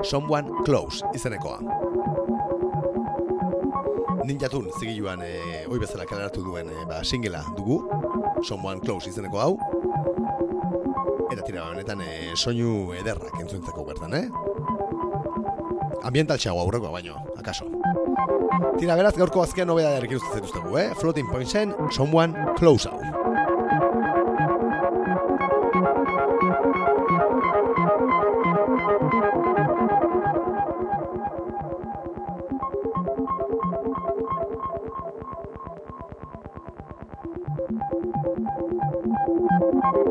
Someone 0.03 0.63
Close 0.65 1.05
izenekoa. 1.15 1.61
Ninjatun 4.25 4.67
zigiluan 4.77 5.21
e, 5.25 5.65
oi 5.65 5.79
bezala 5.81 6.05
kaleratu 6.05 6.43
duen 6.45 6.69
e, 6.69 6.83
ba, 6.89 6.99
singela 7.03 7.41
dugu, 7.57 7.79
Someone 8.45 8.81
Close 8.83 9.09
izeneko 9.09 9.41
hau. 9.41 9.53
Eta 11.31 11.41
tira, 11.41 11.65
benetan 11.71 12.03
e, 12.05 12.11
soinu 12.35 12.93
ederrak 12.99 13.39
entzuntzeko 13.41 13.85
bertan, 13.87 14.13
eh? 14.19 14.27
Ambientaltxeago 16.05 16.61
aurrekoa 16.61 16.93
baino, 16.93 17.17
akaso. 17.39 17.65
Tira, 18.77 18.97
beraz, 18.99 19.15
gaurko 19.17 19.41
azkean 19.45 19.69
nobeda 19.71 19.95
jarrik 19.95 20.17
iruzten 20.17 20.37
zetuztegu, 20.37 20.77
eh? 20.77 20.91
Floating 21.01 21.29
Pointsen, 21.31 21.73
Someone 21.89 22.53
Close 22.59 22.89
hau. 22.89 23.01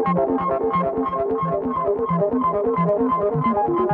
Thank 0.03 0.19
you. 3.81 3.90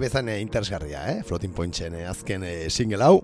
Hoi 0.00 0.06
bezan 0.06 0.30
eh, 0.32 0.38
interesgarria, 0.40 1.02
eh? 1.12 1.18
Floating 1.28 1.52
Pointsen 1.52 1.92
eh, 1.92 2.06
azken 2.08 2.40
eh, 2.48 2.70
single 2.72 3.04
hau. 3.04 3.18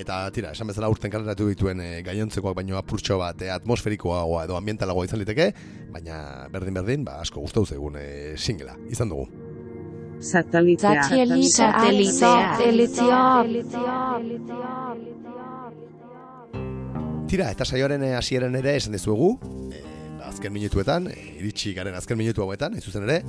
Eta 0.00 0.22
tira, 0.32 0.54
esan 0.56 0.70
bezala 0.70 0.88
urten 0.88 1.12
kaleratu 1.12 1.50
dituen 1.50 1.82
eh, 1.84 1.98
gainontzekoak 2.06 2.54
baino 2.56 2.78
apurtxo 2.78 3.18
bat 3.20 3.42
eh, 3.44 3.50
atmosferikoagoa 3.52 4.46
edo 4.46 4.56
ambientalagoa 4.56 5.04
izan 5.04 5.20
liteke, 5.20 5.50
baina 5.92 6.48
berdin-berdin, 6.54 7.04
ba, 7.04 7.18
asko 7.20 7.42
gustatu 7.44 7.76
zegun 7.76 7.98
eh, 8.00 8.32
singlea, 8.40 8.78
izan 8.88 9.12
dugu. 9.12 9.28
Satelitea. 10.24 11.04
Tira, 17.28 17.50
eta 17.52 17.68
saioaren 17.68 18.08
hasieran 18.14 18.56
ere 18.56 18.78
esan 18.80 18.96
dizuegu, 18.96 19.34
eh, 19.76 19.84
azken 20.24 20.56
minutuetan, 20.56 21.12
iritsi 21.36 21.76
garen 21.76 22.00
azken 22.00 22.16
minutu 22.16 22.48
hauetan, 22.48 22.80
ez 22.80 22.86
zuzen 22.88 23.04
ere, 23.04 23.20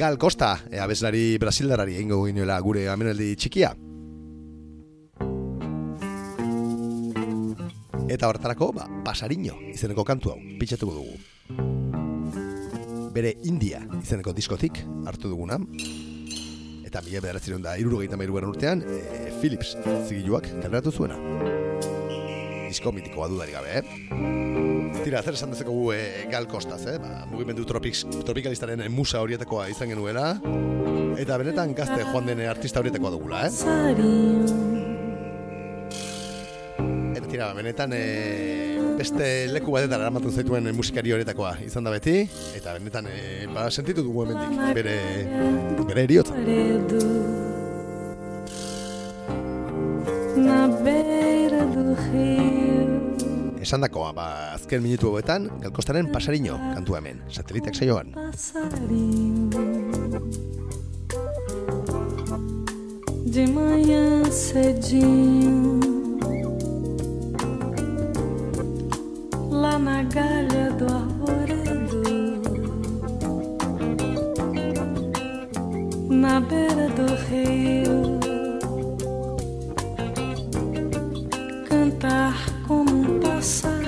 Gal 0.00 0.16
Costa, 0.16 0.62
e, 0.72 0.78
abeslari 0.80 1.36
brasildarari 1.36 1.98
egingo 1.98 2.22
ginuela 2.24 2.54
gure 2.64 2.86
amenaldi 2.88 3.34
txikia. 3.36 3.74
Eta 8.08 8.30
horretarako, 8.30 8.70
ba, 8.78 8.86
pasariño 9.04 9.58
izeneko 9.74 10.06
kantu 10.08 10.32
hau, 10.32 10.38
pitxatuko 10.56 10.96
dugu. 10.96 11.20
Bere 13.12 13.34
India 13.44 13.82
izeneko 14.00 14.32
diskotik 14.32 14.80
hartu 15.04 15.28
duguna. 15.34 15.60
Eta 16.80 17.04
mila 17.04 17.20
bederatzen 17.20 17.60
da 17.60 17.76
irurogeita 17.76 18.16
mairuaren 18.16 18.56
urtean, 18.56 18.80
e, 18.80 19.36
Philips 19.42 19.76
zigiluak 20.08 20.48
kaleratu 20.62 20.96
zuena. 20.96 21.20
Disko 22.70 22.92
mitikoa 22.94 23.26
dudari 23.26 23.50
gabe, 23.50 23.80
eh? 23.80 23.84
Tira, 25.02 25.22
zer 25.24 25.34
esan 25.34 25.50
dezakegu 25.50 25.90
e, 25.94 26.26
Gal 26.30 26.46
Kostaz, 26.46 26.84
eh? 26.86 26.98
Ba, 27.02 27.24
mugimendu 27.30 27.64
tropiks, 27.66 28.04
tropikalistaren 28.26 28.84
eh, 28.84 28.90
musa 28.92 29.18
horietakoa 29.24 29.66
izan 29.72 29.90
genuela. 29.90 30.34
Eta 31.18 31.38
benetan 31.40 31.74
gazte 31.74 32.04
joan 32.04 32.28
den 32.30 32.44
artista 32.46 32.78
horietakoa 32.82 33.10
dugula, 33.16 33.42
eh? 33.48 33.52
Eta 37.16 37.26
tira, 37.26 37.50
benetan 37.58 37.96
e, 37.96 38.04
beste 39.00 39.48
leku 39.50 39.74
batetara 39.74 40.06
eramatu 40.06 40.30
zaituen 40.30 40.70
musikari 40.76 41.16
horietakoa 41.16 41.56
izan 41.66 41.88
da 41.88 41.96
beti. 41.96 42.20
Eta 42.60 42.76
benetan, 42.78 43.10
e, 43.10 43.48
ba, 43.50 43.66
sentitu 43.70 44.06
dugu 44.06 44.28
hemendik 44.28 44.78
bere, 44.78 44.96
bere 45.90 46.06
eriotza. 46.06 46.38
Na 50.40 50.66
beira 50.84 51.66
do 51.74 51.94
rio 52.12 52.59
Esan 53.60 53.82
dakoa, 53.84 54.14
ba, 54.16 54.26
azken 54.54 54.80
minutu 54.80 55.10
hauetan, 55.10 55.50
Galkostaren 55.60 56.08
pasariño 56.08 56.56
kantua 56.72 56.98
hemen, 56.98 57.20
sateliteak 57.28 57.76
saioan. 57.76 58.14
De 63.30 63.46
manhã 63.46 64.24
cedinho 64.30 65.78
Lá 69.50 69.78
na 69.78 70.02
galha 70.02 70.70
do 70.78 70.86
arvoredo 70.86 72.02
Na 76.08 76.40
beira 76.40 76.88
do 76.96 77.06
rio 77.28 78.18
Cantar 81.68 82.49
passar. 83.40 83.79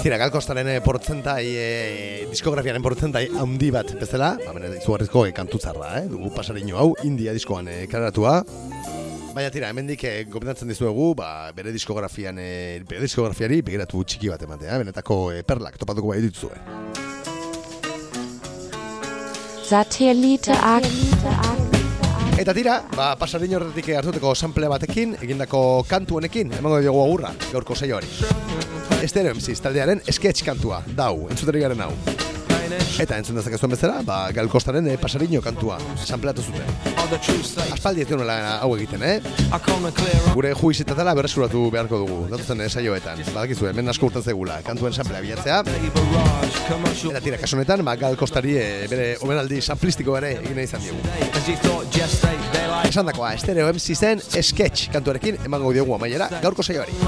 Tira, 0.00 0.16
galkostaren 0.16 0.68
e, 0.72 0.80
portzentai, 0.80 1.42
e, 1.60 2.26
diskografiaren 2.30 2.80
portzentai 2.80 3.26
handi 3.36 3.68
bat 3.74 3.90
bezala, 4.00 4.30
ba, 4.40 4.54
bene, 4.56 4.70
izugarrizko 4.78 5.26
e, 5.28 5.34
kantutzarra, 5.36 5.90
eh? 5.98 6.06
dugu 6.08 6.30
pasariño 6.32 6.78
hau, 6.80 6.94
India 7.04 7.34
diskoan 7.36 7.68
e, 7.68 7.82
kararatua. 7.90 8.38
Baina 9.34 9.50
tira, 9.52 9.68
hemendik 9.68 10.06
e, 10.08 10.14
gomendatzen 10.32 10.72
dizuegu, 10.72 11.10
ba, 11.18 11.50
bere 11.52 11.74
diskografian, 11.74 12.40
e, 12.40 12.80
bere 12.88 13.04
diskografiari 13.04 13.60
begiratu 13.66 14.00
txiki 14.00 14.32
bat 14.32 14.40
ematea, 14.48 14.80
benetako 14.80 15.20
e, 15.36 15.44
perlak 15.44 15.76
topatuko 15.82 16.14
bai 16.14 16.22
dituzue. 16.24 16.56
Satellite 19.68 20.56
Ak. 20.56 20.88
Eta 22.40 22.56
tira, 22.56 22.80
ba, 22.96 23.12
pasariño 23.20 23.60
horretik 23.60 23.92
hartuteko 24.00 24.32
sample 24.32 24.72
batekin, 24.72 25.18
egindako 25.20 25.84
kantu 25.84 26.22
honekin, 26.22 26.56
emango 26.56 26.80
diogu 26.80 27.04
agurra, 27.04 27.36
gaurko 27.52 27.76
saioari. 27.76 28.79
Estereo 29.02 29.34
MCs 29.34 29.62
taldearen 29.64 30.02
sketch 30.10 30.44
kantua, 30.44 30.82
dau, 30.96 31.28
entzuteri 31.30 31.62
garen 31.62 31.80
hau. 31.86 31.92
Eta 33.00 33.16
entzun 33.16 33.38
dezakezuen 33.38 33.72
bezala, 33.72 34.02
ba, 34.06 34.18
galkostaren 34.36 34.86
e, 34.92 34.96
pasariño 35.00 35.40
kantua, 35.42 35.78
sampleatu 36.04 36.42
zuten. 36.44 36.68
Aspaldi 37.72 38.04
ez 38.04 38.08
dionela 38.10 38.36
hau 38.60 38.74
egiten, 38.76 39.02
eh? 39.02 39.16
Gure 40.34 40.52
juizitatela 40.58 41.14
berreskuratu 41.16 41.64
beharko 41.72 42.02
dugu, 42.04 42.18
datuzen 42.30 42.60
eh, 42.60 42.68
saioetan. 42.68 43.24
Badakizu, 43.32 43.70
hemen 43.70 43.88
asko 43.94 44.10
urtan 44.10 44.26
zegula, 44.26 44.60
kantuen 44.66 44.92
samplea 44.92 45.24
bilatzea. 45.24 45.62
Eta 47.10 47.24
tira, 47.24 47.40
kasu 47.40 47.58
honetan, 47.58 47.84
ba, 47.86 47.96
galkostari 48.00 48.58
e, 48.60 48.68
bere 48.92 49.10
omenaldi 49.24 49.62
samplistiko 49.64 50.20
ere 50.20 50.36
egin 50.42 50.64
izan 50.66 50.84
diogu. 50.84 52.49
Esan 52.90 53.06
dakoa, 53.06 53.32
Estereo 53.32 53.68
MC 53.70 53.94
zen 53.94 54.20
sketch 54.42 54.88
kantuarekin 54.90 55.36
emango 55.46 55.70
diogu 55.72 55.94
amaiera 55.94 56.26
gaurko 56.42 56.62
saioari. 56.62 56.90
I 56.90 57.04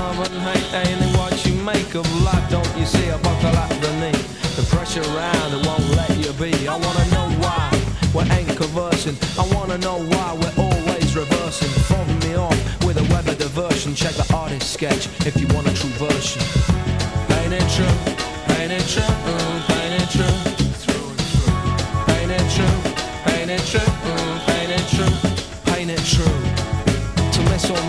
wanna 6.85 7.05
know 7.11 7.27
why 7.43 7.71
we 8.15 8.23
ain't 8.31 8.57
conversing. 8.57 9.17
I 9.37 9.45
wanna 9.55 9.79
know 9.79 9.99
why 10.13 10.29
we're 10.41 10.57
always 10.63 11.17
reversing. 11.17 11.73
Me 12.21 12.37
off 12.37 12.57
with 12.87 12.97
a 12.99 13.05
of 13.19 13.39
diversion. 13.39 13.95
Check 13.97 14.15
the 14.15 14.27
artist 14.33 14.73
sketch 14.73 15.09
if 15.27 15.35
you 15.41 15.49
want 15.55 15.67
a 15.67 15.75
true 15.75 15.91
version. 15.99 16.43
Ain't 17.41 17.55
it 17.59 17.67
true? 17.75 17.97
Ain't 18.59 18.71
it 18.71 18.87
true? 18.87 19.15
Ain't 19.83 19.95
it 19.99 20.11
true? 20.15 20.37
Ain't 22.15 22.31
it 22.31 22.47
true? 22.55 22.77
Ain't 23.35 23.51
it 23.51 23.67
true? 23.67 24.22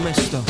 Mister. 0.04 0.42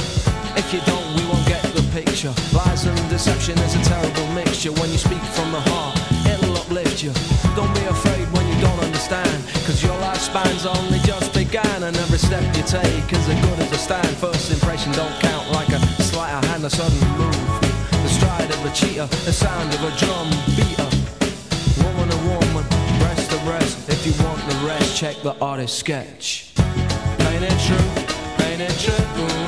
If 0.55 0.73
you 0.73 0.81
don't, 0.85 1.05
we 1.15 1.25
won't 1.25 1.45
get 1.47 1.63
the 1.73 1.81
picture. 1.93 2.33
Lies 2.53 2.85
and 2.85 2.97
deception 3.09 3.57
is 3.59 3.75
a 3.75 3.83
terrible 3.83 4.27
mixture. 4.33 4.71
When 4.71 4.91
you 4.91 4.97
speak 4.97 5.21
from 5.33 5.51
the 5.51 5.61
heart, 5.61 5.97
it'll 6.29 6.55
uplift 6.57 7.01
you. 7.01 7.11
Don't 7.55 7.73
be 7.73 7.85
afraid 7.85 8.25
when 8.33 8.45
you 8.47 8.57
don't 8.61 8.79
understand. 8.79 9.33
Cause 9.65 9.81
your 9.83 9.97
lifespan's 9.99 10.65
only 10.65 10.99
just 10.99 11.33
began. 11.33 11.83
And 11.83 11.97
every 11.97 12.17
step 12.17 12.43
you 12.55 12.63
take 12.63 13.11
is 13.11 13.25
as 13.27 13.39
good 13.41 13.59
as 13.59 13.71
a 13.71 13.77
stand. 13.77 14.07
First 14.17 14.51
impression 14.51 14.91
don't 14.93 15.13
count 15.21 15.51
like 15.51 15.69
a 15.69 15.79
sleight 16.03 16.33
of 16.33 16.45
hand, 16.45 16.63
a 16.63 16.69
sudden 16.69 16.99
move. 17.17 17.33
The 18.03 18.09
stride 18.09 18.49
of 18.49 18.65
a 18.65 18.71
cheetah, 18.73 19.07
the 19.25 19.33
sound 19.33 19.73
of 19.73 19.81
a 19.83 19.91
drum 19.97 20.29
beater. 20.57 20.89
Woman 21.81 22.09
to 22.09 22.19
woman, 22.29 22.65
breast 22.99 23.31
to 23.31 23.37
breast. 23.45 23.89
If 23.89 24.05
you 24.05 24.13
want 24.23 24.39
the 24.49 24.67
rest, 24.67 24.95
check 24.95 25.15
the 25.23 25.35
artist 25.41 25.79
sketch. 25.79 26.53
Ain't 26.57 27.43
it 27.43 27.59
true? 27.65 28.02
château. 28.79 29.42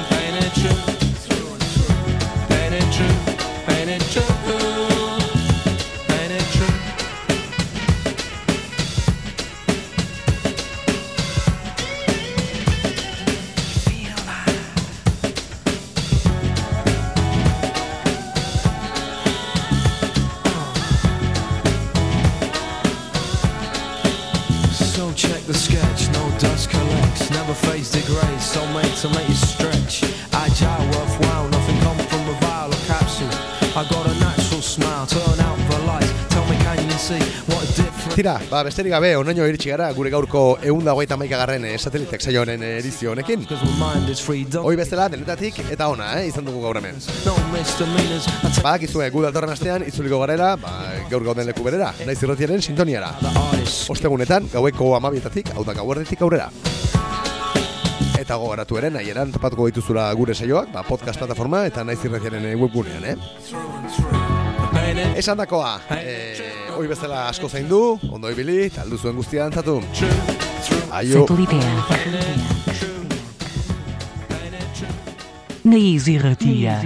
Tira, 38.16 38.38
ba, 38.48 38.62
besterik 38.64 38.94
gabe, 38.94 39.10
onaino 39.20 39.44
iritsi 39.44 39.68
gara 39.74 39.90
gure 39.92 40.08
gaurko 40.08 40.42
eunda 40.64 40.94
hogeita 40.96 41.18
maikagarren 41.20 41.66
eh, 41.68 41.74
satelitek 41.76 42.22
saio 42.24 42.46
honen 42.46 42.62
eh, 42.64 42.78
edizio 42.80 43.12
honekin. 43.12 43.44
Hoi 44.62 44.76
bezala, 44.80 45.10
denetatik 45.12 45.60
eta 45.66 45.90
ona, 45.92 46.14
eh, 46.22 46.30
izan 46.30 46.48
dugu 46.48 46.62
gaur 46.64 46.80
hemen. 46.80 46.96
take 47.04 48.62
Badakizue, 48.64 49.10
gu 49.12 49.26
datorren 49.28 49.52
astean 49.52 49.84
itzuliko 49.84 50.22
garela, 50.24 50.54
ba, 50.56 50.72
gaur 51.12 51.28
gauden 51.28 51.52
leku 51.52 51.68
berera, 51.68 51.92
naiz 52.08 52.22
irratiaren 52.24 52.64
sintoniara. 52.64 53.12
Ostegunetan, 53.92 54.48
gaueko 54.54 54.96
amabietatik, 54.96 55.52
hau 55.52 55.68
da 55.68 55.76
gauerdetik 55.76 56.24
aurrera. 56.24 56.48
Eta 58.16 58.40
gogoratu 58.40 58.80
ere, 58.80 58.96
nahi 58.96 59.12
eran 59.12 59.36
topatuko 59.36 59.68
dituzula 59.68 60.08
gure 60.16 60.34
saioak, 60.34 60.72
ba, 60.72 60.88
podcast 60.88 61.20
plataforma 61.20 61.66
eta 61.68 61.84
naiz 61.84 62.00
irratiaren 62.08 62.48
eh, 62.48 62.56
webgunean, 62.64 63.12
eh? 63.12 64.15
Esan 65.16 65.38
dakoa, 65.38 65.80
eh, 65.98 66.38
hoi 66.76 66.88
bezala 66.88 67.24
asko 67.30 67.50
zain 67.50 67.70
du, 67.70 67.80
ondo 68.12 68.30
ibili, 68.30 68.70
taldu 68.70 68.98
zuen 68.98 69.16
guztia 69.16 69.46
antzatu. 69.46 69.80
Aio. 70.92 71.26
Naiz 75.66 76.08
irratia. 76.08 76.78